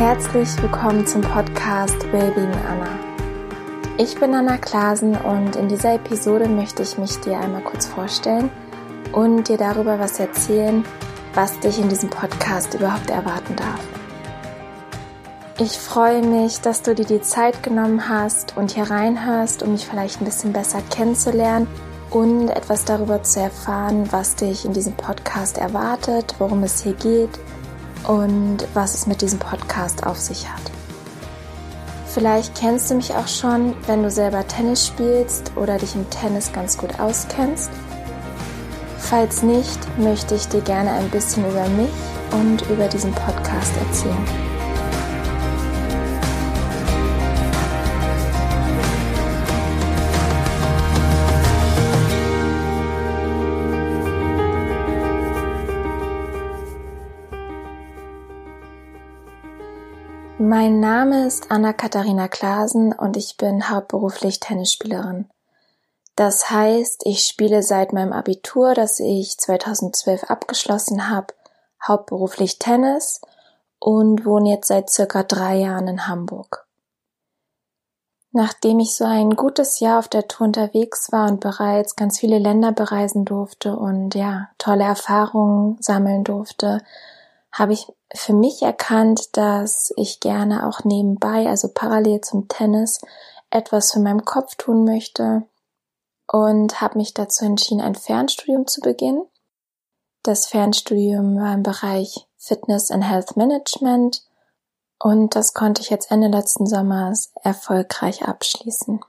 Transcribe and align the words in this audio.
Herzlich 0.00 0.48
willkommen 0.62 1.06
zum 1.06 1.20
Podcast 1.20 2.10
Wellbeing 2.10 2.54
Anna. 2.66 2.88
Ich 3.98 4.18
bin 4.18 4.32
Anna 4.32 4.56
Klasen 4.56 5.14
und 5.14 5.56
in 5.56 5.68
dieser 5.68 5.96
Episode 5.96 6.48
möchte 6.48 6.82
ich 6.82 6.96
mich 6.96 7.20
dir 7.20 7.38
einmal 7.38 7.60
kurz 7.60 7.84
vorstellen 7.84 8.48
und 9.12 9.46
dir 9.48 9.58
darüber 9.58 9.98
was 9.98 10.18
erzählen, 10.18 10.86
was 11.34 11.60
dich 11.60 11.78
in 11.78 11.90
diesem 11.90 12.08
Podcast 12.08 12.72
überhaupt 12.72 13.10
erwarten 13.10 13.54
darf. 13.56 13.80
Ich 15.58 15.72
freue 15.72 16.22
mich, 16.22 16.62
dass 16.62 16.80
du 16.80 16.94
dir 16.94 17.04
die 17.04 17.20
Zeit 17.20 17.62
genommen 17.62 18.08
hast 18.08 18.56
und 18.56 18.70
hier 18.70 18.90
reinhörst, 18.90 19.62
um 19.62 19.72
mich 19.72 19.86
vielleicht 19.86 20.22
ein 20.22 20.24
bisschen 20.24 20.54
besser 20.54 20.80
kennenzulernen 20.88 21.66
und 22.10 22.48
etwas 22.48 22.86
darüber 22.86 23.22
zu 23.22 23.40
erfahren, 23.40 24.10
was 24.10 24.34
dich 24.34 24.64
in 24.64 24.72
diesem 24.72 24.94
Podcast 24.94 25.58
erwartet, 25.58 26.36
worum 26.38 26.62
es 26.62 26.82
hier 26.82 26.94
geht 26.94 27.38
und 28.04 28.58
was 28.74 28.94
es 28.94 29.06
mit 29.06 29.22
diesem 29.22 29.38
Podcast 29.38 30.06
auf 30.06 30.18
sich 30.18 30.48
hat. 30.48 30.62
Vielleicht 32.06 32.56
kennst 32.56 32.90
du 32.90 32.96
mich 32.96 33.14
auch 33.14 33.28
schon, 33.28 33.74
wenn 33.86 34.02
du 34.02 34.10
selber 34.10 34.46
Tennis 34.46 34.86
spielst 34.86 35.52
oder 35.56 35.78
dich 35.78 35.94
im 35.94 36.08
Tennis 36.10 36.52
ganz 36.52 36.76
gut 36.76 36.98
auskennst. 36.98 37.70
Falls 38.98 39.42
nicht, 39.42 39.78
möchte 39.98 40.34
ich 40.34 40.48
dir 40.48 40.60
gerne 40.60 40.90
ein 40.90 41.08
bisschen 41.10 41.48
über 41.48 41.68
mich 41.68 41.90
und 42.32 42.68
über 42.68 42.88
diesen 42.88 43.12
Podcast 43.12 43.72
erzählen. 43.86 44.59
Mein 60.42 60.80
Name 60.80 61.26
ist 61.26 61.50
Anna-Katharina 61.50 62.26
Klasen 62.26 62.94
und 62.94 63.18
ich 63.18 63.36
bin 63.36 63.68
hauptberuflich 63.68 64.40
Tennisspielerin. 64.40 65.28
Das 66.16 66.48
heißt, 66.48 67.02
ich 67.04 67.26
spiele 67.26 67.62
seit 67.62 67.92
meinem 67.92 68.14
Abitur, 68.14 68.72
das 68.72 69.00
ich 69.00 69.36
2012 69.36 70.24
abgeschlossen 70.30 71.10
habe, 71.10 71.34
hauptberuflich 71.86 72.58
Tennis 72.58 73.20
und 73.80 74.24
wohne 74.24 74.52
jetzt 74.52 74.68
seit 74.68 74.88
circa 74.88 75.24
drei 75.24 75.56
Jahren 75.56 75.88
in 75.88 76.06
Hamburg. 76.08 76.66
Nachdem 78.32 78.78
ich 78.78 78.96
so 78.96 79.04
ein 79.04 79.36
gutes 79.36 79.78
Jahr 79.78 79.98
auf 79.98 80.08
der 80.08 80.26
Tour 80.26 80.46
unterwegs 80.46 81.12
war 81.12 81.28
und 81.30 81.40
bereits 81.40 81.96
ganz 81.96 82.18
viele 82.18 82.38
Länder 82.38 82.72
bereisen 82.72 83.26
durfte 83.26 83.76
und 83.76 84.14
ja, 84.14 84.48
tolle 84.56 84.84
Erfahrungen 84.84 85.76
sammeln 85.82 86.24
durfte, 86.24 86.80
habe 87.52 87.72
ich 87.72 87.86
für 88.14 88.32
mich 88.32 88.62
erkannt, 88.62 89.36
dass 89.36 89.92
ich 89.96 90.20
gerne 90.20 90.66
auch 90.68 90.84
nebenbei, 90.84 91.48
also 91.48 91.68
parallel 91.68 92.20
zum 92.20 92.48
Tennis, 92.48 93.00
etwas 93.50 93.92
für 93.92 94.00
meinen 94.00 94.24
Kopf 94.24 94.54
tun 94.54 94.84
möchte 94.84 95.42
und 96.30 96.80
habe 96.80 96.98
mich 96.98 97.14
dazu 97.14 97.44
entschieden, 97.44 97.80
ein 97.80 97.96
Fernstudium 97.96 98.66
zu 98.66 98.80
beginnen. 98.80 99.24
Das 100.22 100.46
Fernstudium 100.46 101.36
war 101.36 101.54
im 101.54 101.62
Bereich 101.62 102.26
Fitness 102.36 102.90
and 102.90 103.04
Health 103.04 103.36
Management 103.36 104.22
und 104.98 105.34
das 105.34 105.54
konnte 105.54 105.82
ich 105.82 105.90
jetzt 105.90 106.10
Ende 106.10 106.28
letzten 106.28 106.66
Sommers 106.66 107.32
erfolgreich 107.42 108.26
abschließen. 108.26 109.00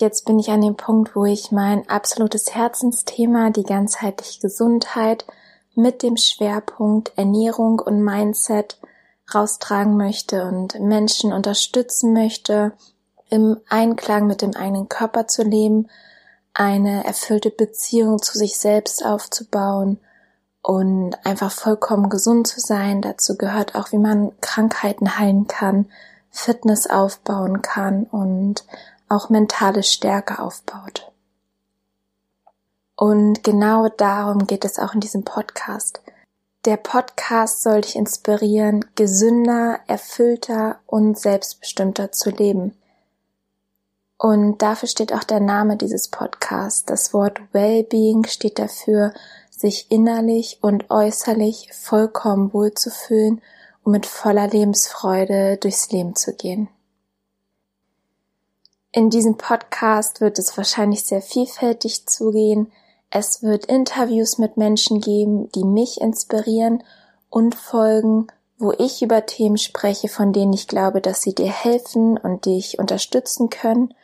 Jetzt 0.00 0.24
bin 0.24 0.38
ich 0.38 0.50
an 0.50 0.60
dem 0.60 0.76
Punkt, 0.76 1.16
wo 1.16 1.24
ich 1.24 1.50
mein 1.50 1.88
absolutes 1.88 2.54
Herzensthema, 2.54 3.50
die 3.50 3.64
ganzheitliche 3.64 4.40
Gesundheit, 4.40 5.26
mit 5.78 6.02
dem 6.02 6.16
Schwerpunkt 6.16 7.12
Ernährung 7.16 7.78
und 7.78 8.02
Mindset 8.02 8.78
raustragen 9.32 9.96
möchte 9.96 10.44
und 10.44 10.78
Menschen 10.80 11.32
unterstützen 11.32 12.12
möchte, 12.12 12.72
im 13.30 13.58
Einklang 13.68 14.26
mit 14.26 14.42
dem 14.42 14.56
eigenen 14.56 14.88
Körper 14.88 15.28
zu 15.28 15.44
leben, 15.44 15.88
eine 16.52 17.04
erfüllte 17.04 17.50
Beziehung 17.50 18.20
zu 18.20 18.36
sich 18.36 18.58
selbst 18.58 19.04
aufzubauen 19.04 20.00
und 20.62 21.14
einfach 21.24 21.52
vollkommen 21.52 22.08
gesund 22.08 22.48
zu 22.48 22.58
sein. 22.58 23.00
Dazu 23.00 23.36
gehört 23.36 23.76
auch, 23.76 23.92
wie 23.92 23.98
man 23.98 24.32
Krankheiten 24.40 25.16
heilen 25.16 25.46
kann, 25.46 25.86
Fitness 26.30 26.88
aufbauen 26.88 27.62
kann 27.62 28.04
und 28.04 28.64
auch 29.08 29.28
mentale 29.28 29.84
Stärke 29.84 30.40
aufbaut. 30.40 31.12
Und 33.00 33.44
genau 33.44 33.88
darum 33.88 34.48
geht 34.48 34.64
es 34.64 34.76
auch 34.80 34.92
in 34.92 34.98
diesem 34.98 35.22
Podcast. 35.22 36.02
Der 36.64 36.76
Podcast 36.76 37.62
soll 37.62 37.82
dich 37.82 37.94
inspirieren, 37.94 38.84
gesünder, 38.96 39.78
erfüllter 39.86 40.80
und 40.84 41.16
selbstbestimmter 41.16 42.10
zu 42.10 42.30
leben. 42.30 42.76
Und 44.18 44.62
dafür 44.62 44.88
steht 44.88 45.12
auch 45.12 45.22
der 45.22 45.38
Name 45.38 45.76
dieses 45.76 46.08
Podcasts. 46.08 46.86
Das 46.86 47.14
Wort 47.14 47.40
Wellbeing 47.52 48.26
steht 48.26 48.58
dafür, 48.58 49.14
sich 49.48 49.92
innerlich 49.92 50.58
und 50.60 50.90
äußerlich 50.90 51.70
vollkommen 51.72 52.52
wohlzufühlen 52.52 53.40
und 53.84 53.92
mit 53.92 54.06
voller 54.06 54.48
Lebensfreude 54.48 55.56
durchs 55.58 55.92
Leben 55.92 56.16
zu 56.16 56.34
gehen. 56.34 56.68
In 58.90 59.08
diesem 59.08 59.36
Podcast 59.36 60.20
wird 60.20 60.40
es 60.40 60.56
wahrscheinlich 60.56 61.04
sehr 61.04 61.22
vielfältig 61.22 62.08
zugehen. 62.08 62.72
Es 63.10 63.42
wird 63.42 63.64
Interviews 63.64 64.36
mit 64.36 64.58
Menschen 64.58 65.00
geben, 65.00 65.50
die 65.52 65.64
mich 65.64 66.00
inspirieren 66.00 66.82
und 67.30 67.54
Folgen, 67.54 68.26
wo 68.58 68.72
ich 68.72 69.02
über 69.02 69.24
Themen 69.24 69.56
spreche, 69.56 70.08
von 70.08 70.32
denen 70.32 70.52
ich 70.52 70.68
glaube, 70.68 71.00
dass 71.00 71.22
sie 71.22 71.34
dir 71.34 71.50
helfen 71.50 72.18
und 72.18 72.44
dich 72.44 72.78
unterstützen 72.78 73.48
können. 73.48 73.94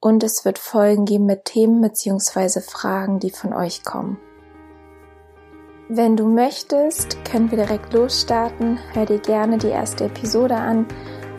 Und 0.00 0.24
es 0.24 0.44
wird 0.44 0.58
Folgen 0.58 1.04
geben 1.04 1.26
mit 1.26 1.44
Themen 1.44 1.80
bzw. 1.80 2.60
Fragen, 2.60 3.20
die 3.20 3.30
von 3.30 3.52
euch 3.52 3.84
kommen. 3.84 4.18
Wenn 5.88 6.16
du 6.16 6.26
möchtest, 6.26 7.24
können 7.24 7.50
wir 7.50 7.58
direkt 7.58 7.92
losstarten. 7.92 8.78
Hör 8.94 9.06
dir 9.06 9.20
gerne 9.20 9.58
die 9.58 9.68
erste 9.68 10.06
Episode 10.06 10.56
an, 10.56 10.88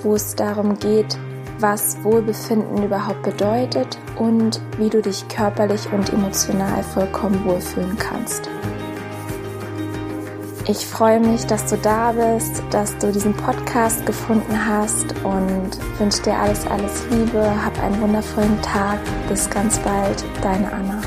wo 0.01 0.13
es 0.13 0.35
darum 0.35 0.79
geht, 0.79 1.17
was 1.59 2.01
Wohlbefinden 2.03 2.83
überhaupt 2.83 3.23
bedeutet 3.23 3.97
und 4.17 4.61
wie 4.77 4.89
du 4.89 5.01
dich 5.01 5.27
körperlich 5.27 5.91
und 5.91 6.11
emotional 6.11 6.83
vollkommen 6.83 7.43
wohlfühlen 7.45 7.97
kannst. 7.97 8.49
Ich 10.67 10.87
freue 10.87 11.19
mich, 11.19 11.45
dass 11.45 11.67
du 11.67 11.77
da 11.77 12.11
bist, 12.11 12.63
dass 12.71 12.97
du 12.97 13.11
diesen 13.11 13.35
Podcast 13.35 14.03
gefunden 14.07 14.67
hast 14.67 15.13
und 15.23 15.69
wünsche 15.99 16.23
dir 16.23 16.33
alles, 16.33 16.65
alles 16.65 17.05
Liebe. 17.11 17.63
Hab 17.63 17.79
einen 17.83 18.01
wundervollen 18.01 18.59
Tag. 18.63 18.97
Bis 19.29 19.47
ganz 19.47 19.77
bald, 19.79 20.25
deine 20.41 20.71
Anna. 20.73 21.01